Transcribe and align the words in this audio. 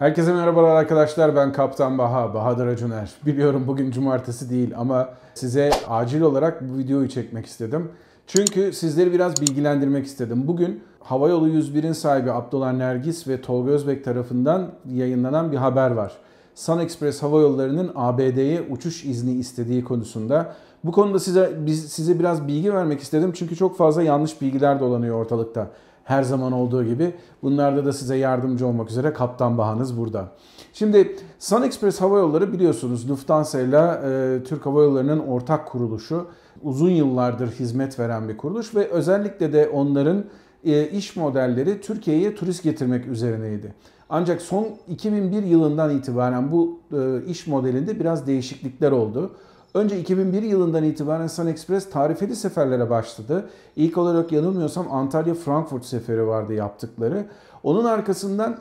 Herkese 0.00 0.32
merhabalar 0.32 0.76
arkadaşlar. 0.76 1.36
Ben 1.36 1.52
Kaptan 1.52 1.98
Baha, 1.98 2.34
Bahadır 2.34 2.66
Acuner. 2.66 3.10
Biliyorum 3.26 3.64
bugün 3.66 3.90
cumartesi 3.90 4.50
değil 4.50 4.72
ama 4.76 5.08
size 5.34 5.70
acil 5.88 6.20
olarak 6.20 6.68
bu 6.68 6.78
videoyu 6.78 7.08
çekmek 7.08 7.46
istedim. 7.46 7.88
Çünkü 8.26 8.72
sizleri 8.72 9.12
biraz 9.12 9.40
bilgilendirmek 9.40 10.06
istedim. 10.06 10.42
Bugün 10.46 10.82
Havayolu 11.00 11.48
101'in 11.48 11.92
sahibi 11.92 12.32
Abdullah 12.32 12.72
Nergis 12.72 13.28
ve 13.28 13.40
Tolga 13.40 13.70
Özbek 13.70 14.04
tarafından 14.04 14.70
yayınlanan 14.92 15.52
bir 15.52 15.56
haber 15.56 15.90
var. 15.90 16.12
Sun 16.54 16.78
Express 16.78 17.22
Hava 17.22 17.40
Yolları'nın 17.40 17.92
ABD'ye 17.94 18.62
uçuş 18.70 19.04
izni 19.04 19.32
istediği 19.32 19.84
konusunda. 19.84 20.54
Bu 20.84 20.92
konuda 20.92 21.18
size 21.18 21.50
biz, 21.58 21.92
size 21.92 22.18
biraz 22.18 22.48
bilgi 22.48 22.74
vermek 22.74 23.00
istedim 23.00 23.32
çünkü 23.34 23.56
çok 23.56 23.76
fazla 23.76 24.02
yanlış 24.02 24.40
bilgiler 24.40 24.80
dolanıyor 24.80 25.16
ortalıkta. 25.16 25.70
Her 26.04 26.22
zaman 26.22 26.52
olduğu 26.52 26.84
gibi 26.84 27.14
bunlarda 27.42 27.84
da 27.84 27.92
size 27.92 28.16
yardımcı 28.16 28.66
olmak 28.66 28.90
üzere 28.90 29.12
Kaptan 29.12 29.58
Bahanız 29.58 29.98
burada. 29.98 30.28
Şimdi 30.72 31.16
Sun 31.38 31.62
Express 31.62 32.00
Hava 32.00 32.18
Yolları 32.18 32.52
biliyorsunuz 32.52 33.10
Lufthansa 33.10 33.60
ile 33.60 34.44
Türk 34.44 34.66
Hava 34.66 34.82
Yolları'nın 34.82 35.18
ortak 35.18 35.68
kuruluşu. 35.68 36.26
Uzun 36.62 36.90
yıllardır 36.90 37.50
hizmet 37.50 37.98
veren 37.98 38.28
bir 38.28 38.36
kuruluş 38.36 38.74
ve 38.74 38.88
özellikle 38.88 39.52
de 39.52 39.68
onların 39.68 40.24
e, 40.64 40.88
iş 40.88 41.16
modelleri 41.16 41.80
Türkiye'ye 41.80 42.34
turist 42.34 42.62
getirmek 42.62 43.06
üzerineydi. 43.06 43.74
Ancak 44.08 44.42
son 44.42 44.68
2001 44.88 45.42
yılından 45.42 45.96
itibaren 45.96 46.52
bu 46.52 46.80
e, 46.92 47.24
iş 47.26 47.46
modelinde 47.46 48.00
biraz 48.00 48.26
değişiklikler 48.26 48.92
oldu. 48.92 49.30
Önce 49.74 50.00
2001 50.00 50.42
yılından 50.42 50.84
itibaren 50.84 51.26
Sun 51.26 51.46
Express 51.46 51.90
tarifeli 51.90 52.36
seferlere 52.36 52.90
başladı. 52.90 53.48
İlk 53.76 53.98
olarak 53.98 54.32
yanılmıyorsam 54.32 54.92
Antalya-Frankfurt 54.92 55.84
seferi 55.84 56.26
vardı 56.26 56.54
yaptıkları. 56.54 57.26
Onun 57.62 57.84
arkasından 57.84 58.58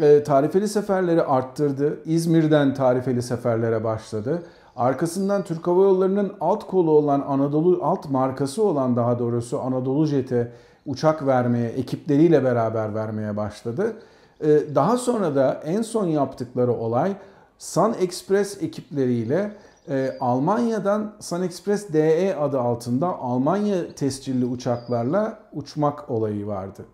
e, 0.00 0.22
tarifeli 0.22 0.68
seferleri 0.68 1.22
arttırdı. 1.22 1.98
İzmir'den 2.04 2.74
tarifeli 2.74 3.22
seferlere 3.22 3.84
başladı. 3.84 4.42
Arkasından 4.76 5.44
Türk 5.44 5.66
Hava 5.66 5.82
Yolları'nın 5.84 6.32
alt 6.40 6.66
kolu 6.66 6.90
olan 6.90 7.20
Anadolu, 7.20 7.80
alt 7.82 8.10
markası 8.10 8.62
olan 8.62 8.96
daha 8.96 9.18
doğrusu 9.18 9.60
Anadolu 9.60 10.06
Jet'e 10.06 10.52
uçak 10.86 11.26
vermeye, 11.26 11.68
ekipleriyle 11.68 12.44
beraber 12.44 12.94
vermeye 12.94 13.36
başladı. 13.36 13.96
E, 14.40 14.48
daha 14.74 14.96
sonra 14.96 15.34
da 15.34 15.62
en 15.64 15.82
son 15.82 16.06
yaptıkları 16.06 16.72
olay 16.72 17.16
Sun 17.58 17.94
Express 18.00 18.62
ekipleriyle 18.62 19.52
e, 19.88 20.16
Almanya'dan 20.20 21.12
Sun 21.20 21.42
Express 21.42 21.92
DE 21.92 22.36
adı 22.36 22.60
altında 22.60 23.18
Almanya 23.18 23.94
tescilli 23.94 24.44
uçaklarla 24.44 25.38
uçmak 25.52 26.10
olayı 26.10 26.46
vardı. 26.46 26.84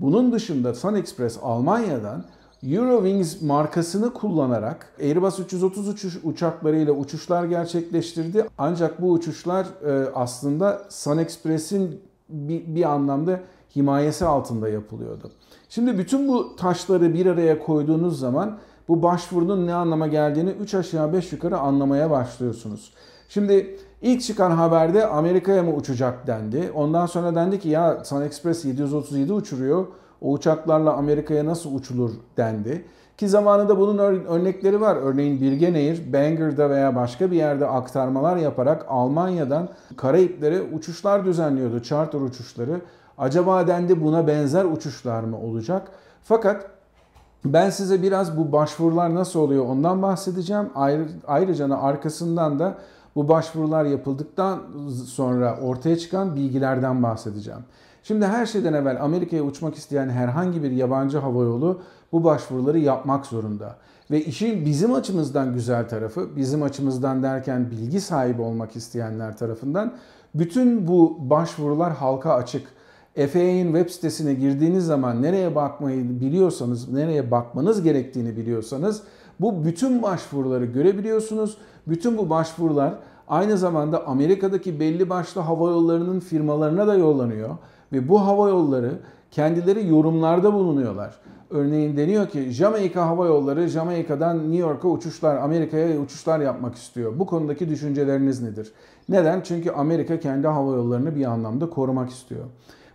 Bunun 0.00 0.32
dışında 0.32 0.74
Sun 0.74 0.94
Express 0.94 1.38
Almanya'dan 1.42 2.24
Eurowings 2.62 3.42
markasını 3.42 4.12
kullanarak 4.12 4.92
Airbus 5.00 5.38
330 5.38 5.88
uçuş 5.88 6.18
uçaklarıyla 6.24 6.92
uçuşlar 6.92 7.44
gerçekleştirdi. 7.44 8.46
Ancak 8.58 9.02
bu 9.02 9.12
uçuşlar 9.12 9.66
e, 9.86 10.10
aslında 10.14 10.82
Sun 10.88 11.18
Express'in 11.18 12.00
bir, 12.28 12.74
bir 12.74 12.90
anlamda 12.90 13.40
himayesi 13.76 14.24
altında 14.24 14.68
yapılıyordu. 14.68 15.30
Şimdi 15.68 15.98
bütün 15.98 16.28
bu 16.28 16.56
taşları 16.56 17.14
bir 17.14 17.26
araya 17.26 17.58
koyduğunuz 17.58 18.18
zaman 18.18 18.58
bu 18.88 19.02
başvurunun 19.02 19.66
ne 19.66 19.74
anlama 19.74 20.06
geldiğini 20.06 20.50
3 20.50 20.74
aşağı 20.74 21.12
5 21.12 21.32
yukarı 21.32 21.58
anlamaya 21.58 22.10
başlıyorsunuz. 22.10 22.92
Şimdi 23.28 23.78
ilk 24.02 24.22
çıkan 24.22 24.50
haberde 24.50 25.06
Amerika'ya 25.06 25.62
mı 25.62 25.74
uçacak 25.74 26.26
dendi. 26.26 26.70
Ondan 26.74 27.06
sonra 27.06 27.34
dendi 27.34 27.58
ki 27.58 27.68
ya 27.68 28.04
Sun 28.04 28.22
Express 28.22 28.64
737 28.64 29.32
uçuruyor. 29.32 29.86
O 30.20 30.32
uçaklarla 30.32 30.92
Amerika'ya 30.92 31.46
nasıl 31.46 31.74
uçulur 31.74 32.10
dendi. 32.36 32.84
Ki 33.16 33.28
zamanında 33.28 33.78
bunun 33.78 33.98
örnekleri 34.24 34.80
var. 34.80 34.96
Örneğin 34.96 35.40
Birgen 35.40 35.74
Air, 35.74 36.12
Banger'da 36.12 36.70
veya 36.70 36.96
başka 36.96 37.30
bir 37.30 37.36
yerde 37.36 37.66
aktarmalar 37.66 38.36
yaparak 38.36 38.86
Almanya'dan 38.88 39.68
Karayiplere 39.96 40.62
uçuşlar 40.62 41.24
düzenliyordu. 41.24 41.82
Charter 41.82 42.20
uçuşları. 42.20 42.80
Acaba 43.18 43.66
dendi 43.66 44.04
buna 44.04 44.26
benzer 44.26 44.64
uçuşlar 44.64 45.22
mı 45.22 45.40
olacak? 45.40 45.88
Fakat 46.22 46.75
ben 47.52 47.70
size 47.70 48.02
biraz 48.02 48.36
bu 48.36 48.52
başvurular 48.52 49.14
nasıl 49.14 49.40
oluyor 49.40 49.66
ondan 49.66 50.02
bahsedeceğim. 50.02 50.70
Ayrıca 51.26 51.70
da 51.70 51.82
arkasından 51.82 52.58
da 52.58 52.74
bu 53.16 53.28
başvurular 53.28 53.84
yapıldıktan 53.84 54.58
sonra 55.06 55.58
ortaya 55.60 55.98
çıkan 55.98 56.36
bilgilerden 56.36 57.02
bahsedeceğim. 57.02 57.60
Şimdi 58.02 58.26
her 58.26 58.46
şeyden 58.46 58.72
evvel 58.72 59.02
Amerika'ya 59.04 59.42
uçmak 59.42 59.74
isteyen 59.74 60.08
herhangi 60.08 60.62
bir 60.62 60.70
yabancı 60.70 61.18
havayolu 61.18 61.80
bu 62.12 62.24
başvuruları 62.24 62.78
yapmak 62.78 63.26
zorunda. 63.26 63.76
Ve 64.10 64.24
işin 64.24 64.64
bizim 64.64 64.94
açımızdan 64.94 65.54
güzel 65.54 65.88
tarafı, 65.88 66.36
bizim 66.36 66.62
açımızdan 66.62 67.22
derken 67.22 67.70
bilgi 67.70 68.00
sahibi 68.00 68.42
olmak 68.42 68.76
isteyenler 68.76 69.36
tarafından 69.36 69.92
bütün 70.34 70.88
bu 70.88 71.16
başvurular 71.20 71.92
halka 71.92 72.34
açık. 72.34 72.75
FAA'nin 73.16 73.66
web 73.66 73.88
sitesine 73.88 74.34
girdiğiniz 74.34 74.86
zaman 74.86 75.22
nereye 75.22 75.54
bakmayı 75.54 76.20
biliyorsanız, 76.20 76.92
nereye 76.92 77.30
bakmanız 77.30 77.82
gerektiğini 77.82 78.36
biliyorsanız 78.36 79.02
bu 79.40 79.64
bütün 79.64 80.02
başvuruları 80.02 80.64
görebiliyorsunuz. 80.64 81.58
Bütün 81.86 82.18
bu 82.18 82.30
başvurular 82.30 82.94
aynı 83.28 83.58
zamanda 83.58 84.06
Amerika'daki 84.06 84.80
belli 84.80 85.10
başlı 85.10 85.40
hava 85.40 85.70
yollarının 85.70 86.20
firmalarına 86.20 86.86
da 86.86 86.94
yollanıyor 86.94 87.50
ve 87.92 88.08
bu 88.08 88.26
hava 88.26 88.48
yolları 88.48 88.98
kendileri 89.30 89.88
yorumlarda 89.88 90.52
bulunuyorlar. 90.52 91.14
Örneğin 91.50 91.96
deniyor 91.96 92.28
ki 92.28 92.50
Jamaika 92.50 93.06
Hava 93.06 93.26
Yolları 93.26 93.68
Jamaika'dan 93.68 94.38
New 94.38 94.56
York'a 94.56 94.88
uçuşlar, 94.88 95.36
Amerika'ya 95.36 96.00
uçuşlar 96.00 96.40
yapmak 96.40 96.74
istiyor. 96.74 97.18
Bu 97.18 97.26
konudaki 97.26 97.68
düşünceleriniz 97.68 98.42
nedir? 98.42 98.72
Neden? 99.08 99.40
Çünkü 99.40 99.70
Amerika 99.70 100.20
kendi 100.20 100.46
hava 100.46 100.76
yollarını 100.76 101.16
bir 101.16 101.24
anlamda 101.24 101.70
korumak 101.70 102.10
istiyor. 102.10 102.44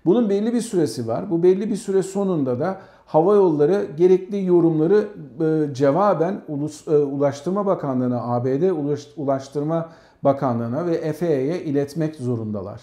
Bunun 0.06 0.30
belli 0.30 0.54
bir 0.54 0.62
süresi 0.62 1.08
var. 1.08 1.30
Bu 1.30 1.44
belli 1.44 1.70
bir 1.70 1.76
süre 1.76 2.04
sonunda 2.04 2.60
da 2.60 2.78
hava 3.06 3.36
yolları 3.36 3.88
gerekli 3.98 4.46
yorumları 4.46 5.08
e, 5.42 5.74
cevaben 5.74 6.42
Ulus, 6.48 6.88
e, 6.88 6.98
Ulaştırma 6.98 7.66
Bakanlığı'na, 7.66 8.22
ABD 8.24 8.70
Ulaştırma 9.18 9.90
Bakanlığı'na 10.24 10.86
ve 10.86 11.14
FAA'ya 11.14 11.62
iletmek 11.62 12.16
zorundalar. 12.16 12.82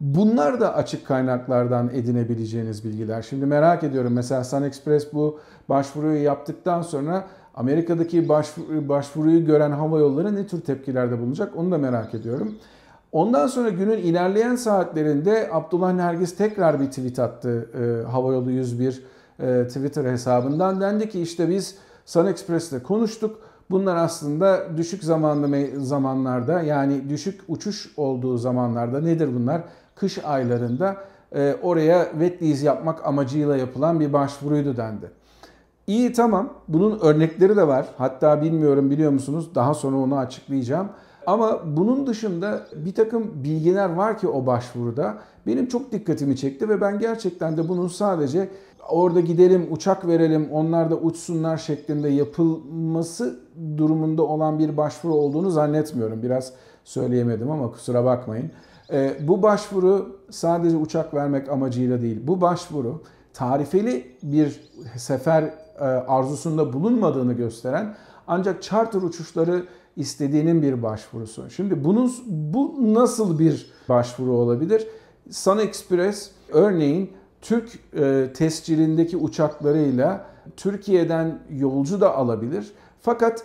Bunlar 0.00 0.60
da 0.60 0.74
açık 0.74 1.06
kaynaklardan 1.06 1.90
edinebileceğiniz 1.94 2.84
bilgiler. 2.84 3.22
Şimdi 3.22 3.46
merak 3.46 3.84
ediyorum 3.84 4.12
mesela 4.12 4.44
Sun 4.44 4.62
Express 4.62 5.12
bu 5.12 5.40
başvuruyu 5.68 6.22
yaptıktan 6.22 6.82
sonra 6.82 7.24
Amerika'daki 7.54 8.28
başvuru, 8.28 8.88
başvuruyu 8.88 9.46
gören 9.46 9.70
hava 9.70 9.98
yolları 9.98 10.36
ne 10.36 10.46
tür 10.46 10.60
tepkilerde 10.60 11.20
bulunacak 11.20 11.56
onu 11.56 11.70
da 11.70 11.78
merak 11.78 12.14
ediyorum. 12.14 12.54
Ondan 13.12 13.46
sonra 13.46 13.68
günün 13.68 13.98
ilerleyen 13.98 14.56
saatlerinde 14.56 15.48
Abdullah 15.52 15.92
Nergis 15.92 16.36
tekrar 16.36 16.80
bir 16.80 16.86
tweet 16.86 17.18
attı 17.18 17.68
e, 17.74 18.10
Havayolu 18.10 18.50
101 18.50 19.02
e, 19.40 19.66
Twitter 19.66 20.04
hesabından. 20.04 20.80
Dendi 20.80 21.08
ki 21.08 21.22
işte 21.22 21.48
biz 21.48 21.76
Sun 22.06 22.26
Express'te 22.26 22.78
konuştuk. 22.78 23.38
Bunlar 23.70 23.96
aslında 23.96 24.76
düşük 24.76 25.04
zamanlı 25.04 25.80
zamanlarda 25.80 26.62
yani 26.62 27.08
düşük 27.08 27.40
uçuş 27.48 27.92
olduğu 27.96 28.38
zamanlarda 28.38 29.00
nedir 29.00 29.30
bunlar? 29.34 29.62
Kış 29.94 30.24
aylarında 30.24 30.96
e, 31.34 31.56
oraya 31.62 32.04
wet 32.04 32.42
lease 32.42 32.66
yapmak 32.66 33.06
amacıyla 33.06 33.56
yapılan 33.56 34.00
bir 34.00 34.12
başvuruydu 34.12 34.76
dendi. 34.76 35.10
İyi 35.86 36.12
tamam 36.12 36.52
bunun 36.68 36.98
örnekleri 36.98 37.56
de 37.56 37.68
var. 37.68 37.86
Hatta 37.98 38.42
bilmiyorum 38.42 38.90
biliyor 38.90 39.12
musunuz 39.12 39.54
daha 39.54 39.74
sonra 39.74 39.96
onu 39.96 40.18
açıklayacağım. 40.18 40.88
Ama 41.26 41.60
bunun 41.76 42.06
dışında 42.06 42.66
bir 42.76 42.94
takım 42.94 43.44
bilgiler 43.44 43.88
var 43.88 44.18
ki 44.18 44.28
o 44.28 44.46
başvuruda 44.46 45.18
benim 45.46 45.66
çok 45.66 45.92
dikkatimi 45.92 46.36
çekti 46.36 46.68
ve 46.68 46.80
ben 46.80 46.98
gerçekten 46.98 47.56
de 47.56 47.68
bunun 47.68 47.88
sadece 47.88 48.48
orada 48.88 49.20
gidelim 49.20 49.68
uçak 49.70 50.06
verelim 50.06 50.48
onlar 50.52 50.90
da 50.90 50.96
uçsunlar 50.96 51.56
şeklinde 51.56 52.08
yapılması 52.08 53.40
durumunda 53.76 54.22
olan 54.22 54.58
bir 54.58 54.76
başvuru 54.76 55.14
olduğunu 55.14 55.50
zannetmiyorum. 55.50 56.22
Biraz 56.22 56.52
söyleyemedim 56.84 57.50
ama 57.50 57.70
kusura 57.70 58.04
bakmayın. 58.04 58.50
Ee, 58.92 59.16
bu 59.20 59.42
başvuru 59.42 60.16
sadece 60.30 60.76
uçak 60.76 61.14
vermek 61.14 61.48
amacıyla 61.48 62.02
değil. 62.02 62.20
Bu 62.26 62.40
başvuru 62.40 63.02
tarifeli 63.34 64.16
bir 64.22 64.60
sefer 64.96 65.42
e, 65.42 65.84
arzusunda 65.84 66.72
bulunmadığını 66.72 67.32
gösteren 67.32 67.94
ancak 68.26 68.62
charter 68.62 69.02
uçuşları 69.02 69.64
istediğinin 69.96 70.62
bir 70.62 70.82
başvurusu. 70.82 71.50
Şimdi 71.50 71.84
bunun 71.84 72.12
bu 72.26 72.94
nasıl 72.94 73.38
bir 73.38 73.72
başvuru 73.88 74.32
olabilir? 74.32 74.86
Sun 75.30 75.58
Express 75.58 76.30
örneğin 76.52 77.10
Türk 77.40 77.78
e, 77.94 78.32
tescilindeki 78.34 79.16
uçaklarıyla 79.16 80.26
Türkiye'den 80.56 81.38
yolcu 81.50 82.00
da 82.00 82.16
alabilir. 82.16 82.72
Fakat 83.00 83.44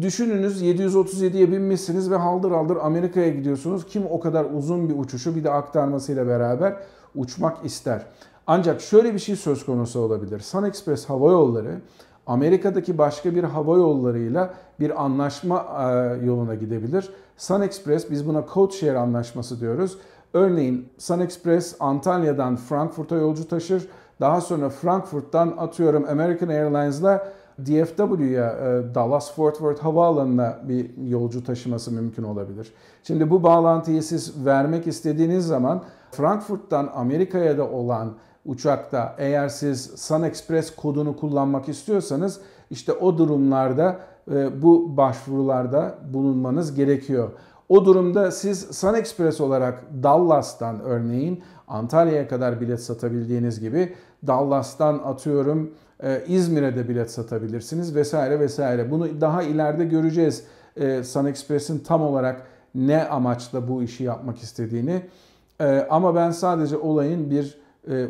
düşününüz 0.00 0.62
737'ye 0.62 1.52
binmişsiniz 1.52 2.10
ve 2.10 2.16
haldır 2.16 2.50
haldır 2.50 2.76
Amerika'ya 2.76 3.28
gidiyorsunuz. 3.28 3.86
Kim 3.86 4.06
o 4.10 4.20
kadar 4.20 4.44
uzun 4.44 4.88
bir 4.88 4.98
uçuşu 4.98 5.36
bir 5.36 5.44
de 5.44 5.50
aktarmasıyla 5.50 6.26
beraber 6.26 6.76
uçmak 7.14 7.64
ister. 7.64 8.06
Ancak 8.46 8.80
şöyle 8.80 9.14
bir 9.14 9.18
şey 9.18 9.36
söz 9.36 9.66
konusu 9.66 10.00
olabilir. 10.00 10.40
Sun 10.40 10.64
Express 10.64 11.04
Hava 11.04 11.30
Yolları 11.30 11.80
Amerika'daki 12.28 12.98
başka 12.98 13.34
bir 13.34 13.44
hava 13.44 13.76
yollarıyla 13.76 14.54
bir 14.80 15.04
anlaşma 15.04 15.66
e, 15.78 16.26
yoluna 16.26 16.54
gidebilir. 16.54 17.10
Sun 17.36 17.60
Express 17.60 18.10
biz 18.10 18.28
buna 18.28 18.44
code 18.54 18.72
share 18.72 18.98
anlaşması 18.98 19.60
diyoruz. 19.60 19.98
Örneğin 20.34 20.88
Sun 20.98 21.20
Express 21.20 21.76
Antalya'dan 21.80 22.56
Frankfurt'a 22.56 23.16
yolcu 23.16 23.48
taşır. 23.48 23.88
Daha 24.20 24.40
sonra 24.40 24.68
Frankfurt'tan 24.68 25.54
atıyorum 25.58 26.04
American 26.08 26.48
Airlines'la 26.48 27.32
DFW'ya 27.66 28.50
e, 28.50 28.94
Dallas 28.94 29.34
Fort 29.34 29.54
Worth 29.54 29.84
havaalanına 29.84 30.58
bir 30.68 30.90
yolcu 31.08 31.44
taşıması 31.44 31.92
mümkün 31.92 32.22
olabilir. 32.22 32.72
Şimdi 33.02 33.30
bu 33.30 33.42
bağlantıyı 33.42 34.02
siz 34.02 34.46
vermek 34.46 34.86
istediğiniz 34.86 35.46
zaman 35.46 35.82
Frankfurt'tan 36.10 36.90
Amerika'ya 36.94 37.58
da 37.58 37.70
olan 37.70 38.12
uçakta 38.48 39.14
eğer 39.18 39.48
siz 39.48 39.90
Sun 39.96 40.22
Express 40.22 40.76
kodunu 40.76 41.16
kullanmak 41.16 41.68
istiyorsanız 41.68 42.40
işte 42.70 42.92
o 42.92 43.18
durumlarda 43.18 43.96
e, 44.30 44.62
bu 44.62 44.96
başvurularda 44.96 45.94
bulunmanız 46.12 46.74
gerekiyor. 46.74 47.30
O 47.68 47.84
durumda 47.84 48.30
siz 48.30 48.60
Sun 48.60 48.94
Express 48.94 49.40
olarak 49.40 49.84
Dallas'tan 50.02 50.80
örneğin 50.80 51.42
Antalya'ya 51.68 52.28
kadar 52.28 52.60
bilet 52.60 52.80
satabildiğiniz 52.80 53.60
gibi 53.60 53.94
Dallas'tan 54.26 54.98
atıyorum 55.04 55.74
e, 56.02 56.24
İzmir'e 56.26 56.76
de 56.76 56.88
bilet 56.88 57.10
satabilirsiniz 57.10 57.94
vesaire 57.94 58.40
vesaire. 58.40 58.90
Bunu 58.90 59.20
daha 59.20 59.42
ileride 59.42 59.84
göreceğiz. 59.84 60.44
E, 60.76 61.04
Sun 61.04 61.24
Express'in 61.24 61.78
tam 61.78 62.02
olarak 62.02 62.42
ne 62.74 63.08
amaçla 63.08 63.68
bu 63.68 63.82
işi 63.82 64.04
yapmak 64.04 64.38
istediğini. 64.38 65.02
Ama 65.90 66.14
ben 66.14 66.30
sadece 66.30 66.76
olayın 66.76 67.30
bir 67.30 67.58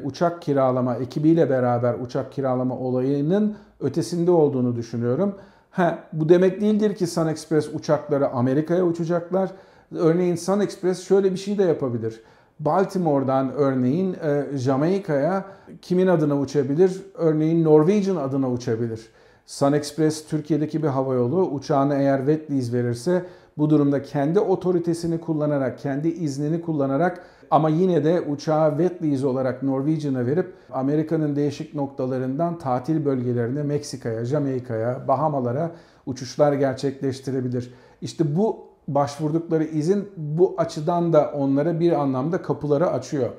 uçak 0.04 0.42
kiralama 0.42 0.96
ekibiyle 0.96 1.50
beraber 1.50 1.94
uçak 1.94 2.32
kiralama 2.32 2.78
olayının 2.78 3.56
ötesinde 3.80 4.30
olduğunu 4.30 4.76
düşünüyorum. 4.76 5.34
Ha, 5.70 5.98
bu 6.12 6.28
demek 6.28 6.60
değildir 6.60 6.94
ki 6.94 7.06
Sun 7.06 7.26
Express 7.26 7.74
uçakları 7.74 8.28
Amerika'ya 8.28 8.84
uçacaklar. 8.84 9.50
Örneğin 9.94 10.36
Sun 10.36 10.60
Express 10.60 11.04
şöyle 11.04 11.32
bir 11.32 11.36
şey 11.36 11.58
de 11.58 11.62
yapabilir. 11.62 12.22
Baltimore'dan 12.60 13.52
örneğin 13.52 14.16
e, 14.22 14.58
Jamaika'ya 14.58 15.44
kimin 15.82 16.06
adına 16.06 16.38
uçabilir? 16.38 17.02
Örneğin 17.14 17.64
Norwegian 17.64 18.16
adına 18.16 18.50
uçabilir. 18.50 19.10
Sun 19.46 19.72
Express 19.72 20.26
Türkiye'deki 20.26 20.82
bir 20.82 20.88
havayolu 20.88 21.42
uçağını 21.50 21.94
eğer 21.94 22.18
wet 22.18 22.50
lease 22.50 22.72
verirse 22.72 23.24
bu 23.58 23.70
durumda 23.70 24.02
kendi 24.02 24.40
otoritesini 24.40 25.20
kullanarak, 25.20 25.78
kendi 25.78 26.08
iznini 26.08 26.60
kullanarak 26.60 27.24
ama 27.50 27.68
yine 27.68 28.04
de 28.04 28.20
uçağı 28.20 28.70
wet 28.70 29.02
lease 29.02 29.26
olarak 29.26 29.62
Norwegian'a 29.62 30.26
verip 30.26 30.54
Amerika'nın 30.72 31.36
değişik 31.36 31.74
noktalarından 31.74 32.58
tatil 32.58 33.04
bölgelerine, 33.04 33.62
Meksika'ya, 33.62 34.24
Jamaika'ya, 34.24 35.08
Bahamalara 35.08 35.70
uçuşlar 36.06 36.52
gerçekleştirebilir. 36.52 37.74
İşte 38.02 38.36
bu 38.36 38.56
başvurdukları 38.88 39.64
izin 39.64 40.08
bu 40.16 40.54
açıdan 40.58 41.12
da 41.12 41.32
onlara 41.36 41.80
bir 41.80 41.92
anlamda 41.92 42.42
kapıları 42.42 42.90
açıyor. 42.90 43.30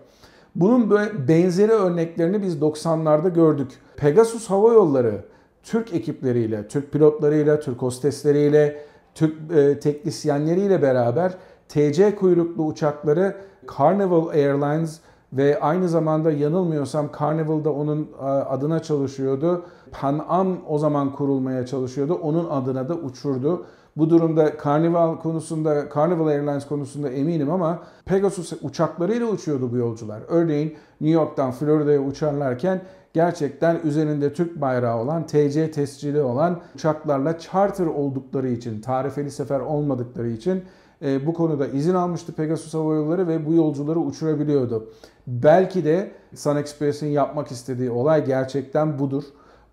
Bunun 0.55 0.91
benzeri 1.27 1.71
örneklerini 1.71 2.41
biz 2.41 2.57
90'larda 2.57 3.33
gördük. 3.33 3.71
Pegasus 3.97 4.49
Hava 4.49 4.73
Yolları 4.73 5.25
Türk 5.63 5.93
ekipleriyle, 5.93 6.67
Türk 6.67 6.91
pilotlarıyla, 6.91 7.59
Türk 7.59 7.81
hostesleriyle, 7.81 8.88
Türk 9.15 9.51
e, 9.51 9.79
teknisyenleriyle 9.79 10.81
beraber 10.81 11.33
TC 11.69 12.15
kuyruklu 12.15 12.65
uçakları 12.65 13.35
Carnival 13.77 14.27
Airlines 14.27 14.99
ve 15.33 15.59
aynı 15.59 15.89
zamanda 15.89 16.31
yanılmıyorsam 16.31 17.09
Carnival'da 17.19 17.73
onun 17.73 18.09
e, 18.21 18.23
adına 18.25 18.79
çalışıyordu. 18.79 19.65
Pan 19.91 20.25
Am 20.29 20.57
o 20.67 20.77
zaman 20.77 21.13
kurulmaya 21.13 21.65
çalışıyordu. 21.65 22.13
Onun 22.13 22.49
adına 22.49 22.89
da 22.89 22.95
uçurdu. 22.95 23.65
Bu 23.97 24.09
durumda 24.09 24.51
Carnival 24.63 25.15
konusunda, 25.15 25.89
Carnival 25.95 26.27
Airlines 26.27 26.67
konusunda 26.67 27.09
eminim 27.09 27.51
ama 27.51 27.79
Pegasus 28.05 28.53
uçaklarıyla 28.61 29.27
uçuyordu 29.27 29.71
bu 29.71 29.77
yolcular. 29.77 30.21
Örneğin 30.27 30.75
New 31.01 31.21
York'tan 31.21 31.51
Florida'ya 31.51 31.99
uçarlarken 31.99 32.81
gerçekten 33.13 33.79
üzerinde 33.83 34.33
Türk 34.33 34.61
bayrağı 34.61 35.01
olan, 35.01 35.27
TC 35.27 35.71
tescili 35.71 36.21
olan 36.21 36.59
uçaklarla 36.75 37.39
charter 37.39 37.85
oldukları 37.85 38.49
için, 38.49 38.81
tarifeli 38.81 39.31
sefer 39.31 39.59
olmadıkları 39.59 40.29
için 40.29 40.63
e, 41.01 41.27
bu 41.27 41.33
konuda 41.33 41.67
izin 41.67 41.93
almıştı 41.93 42.33
Pegasus 42.33 42.73
Hava 42.73 42.95
Yolları 42.95 43.27
ve 43.27 43.45
bu 43.45 43.53
yolcuları 43.53 43.99
uçurabiliyordu. 43.99 44.89
Belki 45.27 45.85
de 45.85 46.11
Sun 46.35 46.55
Express'in 46.55 47.07
yapmak 47.07 47.51
istediği 47.51 47.91
olay 47.91 48.25
gerçekten 48.25 48.99
budur. 48.99 49.23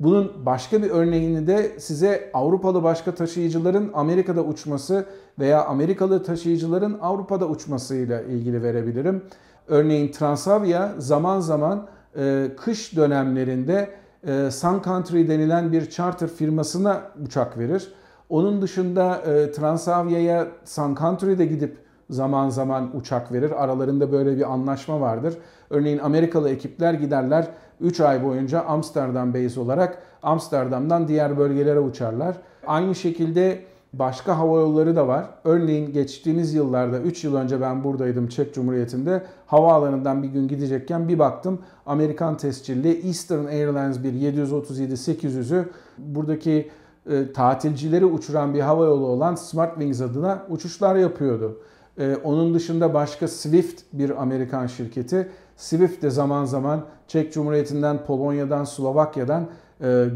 Bunun 0.00 0.32
başka 0.46 0.82
bir 0.82 0.90
örneğini 0.90 1.46
de 1.46 1.80
size 1.80 2.30
Avrupalı 2.34 2.82
başka 2.82 3.14
taşıyıcıların 3.14 3.90
Amerika'da 3.94 4.42
uçması 4.42 5.06
veya 5.38 5.64
Amerikalı 5.64 6.22
taşıyıcıların 6.22 6.98
Avrupa'da 7.00 7.46
uçmasıyla 7.46 8.22
ilgili 8.22 8.62
verebilirim. 8.62 9.22
Örneğin 9.68 10.12
Transavia 10.12 10.94
zaman 10.98 11.40
zaman 11.40 11.86
e, 12.18 12.48
kış 12.56 12.96
dönemlerinde 12.96 13.90
e, 14.26 14.50
Sun 14.50 14.82
Country 14.84 15.28
denilen 15.28 15.72
bir 15.72 15.90
charter 15.90 16.28
firmasına 16.28 17.02
uçak 17.26 17.58
verir. 17.58 17.92
Onun 18.28 18.62
dışında 18.62 19.16
e, 19.16 19.52
Transavia'ya 19.52 20.46
Sun 20.64 20.94
Country'de 20.94 21.46
gidip 21.46 21.76
zaman 22.10 22.48
zaman 22.48 22.96
uçak 22.96 23.32
verir. 23.32 23.64
Aralarında 23.64 24.12
böyle 24.12 24.36
bir 24.36 24.52
anlaşma 24.52 25.00
vardır. 25.00 25.34
Örneğin 25.70 25.98
Amerikalı 25.98 26.50
ekipler 26.50 26.94
giderler 26.94 27.48
3 27.80 28.00
ay 28.00 28.24
boyunca 28.24 28.62
Amsterdam 28.62 29.34
base 29.34 29.60
olarak 29.60 29.98
Amsterdam'dan 30.22 31.08
diğer 31.08 31.38
bölgelere 31.38 31.80
uçarlar. 31.80 32.36
Aynı 32.66 32.94
şekilde 32.94 33.58
başka 33.98 34.38
hava 34.38 34.60
yolları 34.60 34.96
da 34.96 35.08
var. 35.08 35.26
Örneğin 35.44 35.92
geçtiğimiz 35.92 36.54
yıllarda 36.54 37.00
3 37.00 37.24
yıl 37.24 37.34
önce 37.34 37.60
ben 37.60 37.84
buradaydım 37.84 38.28
Çek 38.28 38.54
Cumhuriyeti'nde. 38.54 39.22
Havaalanından 39.46 40.22
bir 40.22 40.28
gün 40.28 40.48
gidecekken 40.48 41.08
bir 41.08 41.18
baktım 41.18 41.58
Amerikan 41.86 42.36
tescilli 42.36 43.06
Eastern 43.06 43.46
Airlines 43.46 44.02
bir 44.02 44.12
737-800'ü 44.12 45.64
buradaki 45.98 46.70
e, 47.10 47.32
tatilcileri 47.32 48.04
uçuran 48.04 48.54
bir 48.54 48.60
hava 48.60 48.84
yolu 48.84 49.06
olan 49.06 49.34
Smartwings 49.34 50.00
adına 50.00 50.42
uçuşlar 50.48 50.96
yapıyordu. 50.96 51.58
E, 51.98 52.16
onun 52.24 52.54
dışında 52.54 52.94
başka 52.94 53.28
Swift 53.28 53.82
bir 53.92 54.22
Amerikan 54.22 54.66
şirketi. 54.66 55.28
Swift 55.56 56.02
de 56.02 56.10
zaman 56.10 56.44
zaman 56.44 56.84
Çek 57.08 57.32
Cumhuriyeti'nden, 57.32 58.04
Polonya'dan, 58.06 58.64
Slovakya'dan 58.64 59.46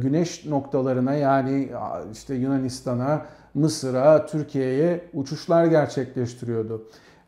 güneş 0.02 0.46
noktalarına 0.46 1.14
yani 1.14 1.70
işte 2.12 2.34
Yunanistan'a, 2.34 3.26
Mısır'a, 3.54 4.26
Türkiye'ye 4.26 5.04
uçuşlar 5.14 5.66
gerçekleştiriyordu. 5.66 6.82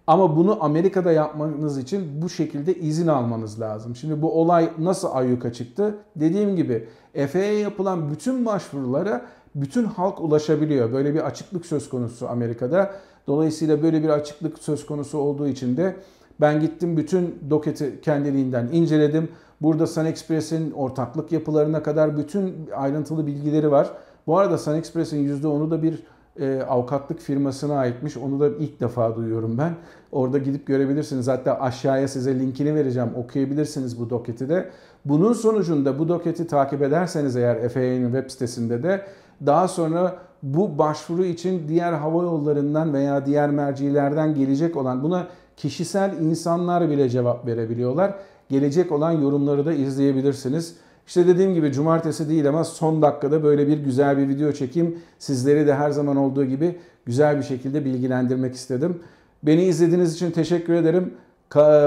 Ama 0.06 0.37
bunu 0.37 0.64
Amerika'da 0.64 1.12
yapmanız 1.12 1.78
için 1.78 2.23
bu 2.23 2.28
şekilde 2.28 2.75
izin 2.75 3.06
almanız 3.06 3.61
lazım. 3.61 3.97
Şimdi 3.97 4.23
bu 4.23 4.40
olay 4.40 4.71
nasıl 4.78 5.09
ayyuka 5.12 5.52
çıktı? 5.52 5.95
Dediğim 6.16 6.56
gibi 6.56 6.88
FAA'ya 7.33 7.59
yapılan 7.59 8.11
bütün 8.11 8.47
başvurulara 8.47 9.26
bütün 9.54 9.85
halk 9.85 10.21
ulaşabiliyor. 10.21 10.92
Böyle 10.92 11.14
bir 11.14 11.26
açıklık 11.26 11.66
söz 11.66 11.88
konusu 11.88 12.28
Amerika'da. 12.28 12.90
Dolayısıyla 13.26 13.83
böyle 13.83 14.02
bir 14.02 14.09
açıklık 14.09 14.59
söz 14.59 14.87
konusu 14.87 15.18
olduğu 15.18 15.49
için 15.49 15.76
de 15.76 15.97
ben 16.42 16.61
gittim 16.61 16.96
bütün 16.96 17.38
doketi 17.50 18.00
kendiliğinden 18.00 18.68
inceledim. 18.72 19.28
Burada 19.61 19.87
Sun 19.87 20.04
Express'in 20.04 20.70
ortaklık 20.70 21.32
yapılarına 21.32 21.82
kadar 21.82 22.16
bütün 22.16 22.70
ayrıntılı 22.76 23.26
bilgileri 23.26 23.70
var. 23.70 23.90
Bu 24.26 24.38
arada 24.38 24.58
Sun 24.58 24.75
Express'in 24.75 25.40
%10'u 25.40 25.70
da 25.70 25.82
bir 25.82 26.02
e, 26.40 26.62
avukatlık 26.62 27.20
firmasına 27.20 27.78
aitmiş. 27.78 28.16
Onu 28.16 28.40
da 28.40 28.49
ilk 28.49 28.80
defa 28.80 29.16
duyuyorum 29.16 29.58
ben. 29.58 29.72
Orada 30.12 30.38
gidip 30.38 30.66
görebilirsiniz. 30.66 31.28
Hatta 31.28 31.61
aşağıya 31.61 32.08
size 32.08 32.40
linkini 32.40 32.75
vereceğim. 32.75 33.11
Okuyabilirsiniz 33.16 34.00
bu 34.00 34.11
doketi 34.11 34.49
de. 34.49 34.70
Bunun 35.04 35.32
sonucunda 35.32 35.99
bu 35.99 36.08
doketi 36.08 36.46
takip 36.46 36.82
ederseniz 36.82 37.37
eğer 37.37 37.68
FAA'nın 37.68 38.12
web 38.12 38.30
sitesinde 38.30 38.82
de 38.82 39.06
daha 39.46 39.68
sonra 39.68 40.16
bu 40.42 40.78
başvuru 40.78 41.25
için 41.25 41.68
diğer 41.68 41.92
hava 41.92 42.22
yollarından 42.22 42.92
veya 42.92 43.26
diğer 43.26 43.50
mercilerden 43.50 44.34
gelecek 44.34 44.76
olan 44.76 45.02
buna 45.02 45.26
kişisel 45.56 46.18
insanlar 46.21 46.90
bile 46.90 47.09
cevap 47.09 47.47
verebiliyorlar. 47.47 48.14
Gelecek 48.50 48.92
olan 48.92 49.12
yorumları 49.12 49.66
da 49.66 49.73
izleyebilirsiniz. 49.73 50.76
İşte 51.06 51.26
dediğim 51.26 51.54
gibi 51.54 51.73
cumartesi 51.73 52.28
değil 52.28 52.49
ama 52.49 52.64
son 52.64 53.02
dakikada 53.02 53.42
böyle 53.42 53.68
bir 53.68 53.78
güzel 53.78 54.18
bir 54.18 54.28
video 54.28 54.52
çekeyim. 54.52 54.99
Sizleri 55.18 55.66
de 55.66 55.75
her 55.75 55.90
zaman 55.90 56.16
olduğu 56.16 56.44
gibi 56.44 56.78
güzel 57.06 57.38
bir 57.38 57.42
şekilde 57.42 57.85
bilgilendirmek 57.85 58.54
istedim. 58.54 59.00
Beni 59.42 59.62
izlediğiniz 59.62 60.14
için 60.14 60.30
teşekkür 60.30 60.73
ederim. 60.73 61.14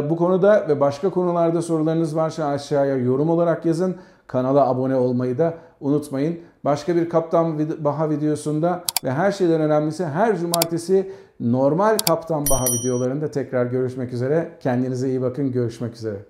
Bu 0.09 0.15
konuda 0.15 0.65
ve 0.67 0.79
başka 0.79 1.09
konularda 1.09 1.61
sorularınız 1.61 2.15
varsa 2.15 2.45
aşağıya 2.45 2.95
yorum 2.95 3.29
olarak 3.29 3.65
yazın. 3.65 3.95
Kanala 4.27 4.69
abone 4.69 4.95
olmayı 4.95 5.37
da 5.37 5.53
unutmayın. 5.81 6.39
Başka 6.65 6.95
bir 6.95 7.09
Kaptan 7.09 7.59
Baha 7.83 8.09
videosunda 8.09 8.83
ve 9.03 9.11
her 9.11 9.31
şeyden 9.31 9.61
önemlisi 9.61 10.05
her 10.05 10.37
cumartesi 10.37 11.11
normal 11.39 11.97
Kaptan 11.97 12.45
Baha 12.49 12.65
videolarında 12.65 13.31
tekrar 13.31 13.65
görüşmek 13.65 14.13
üzere. 14.13 14.57
Kendinize 14.59 15.09
iyi 15.09 15.21
bakın. 15.21 15.51
Görüşmek 15.51 15.95
üzere. 15.95 16.25